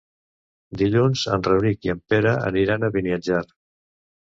[0.81, 3.45] Dilluns en Rauric i en Pere aniran a Beniatjar.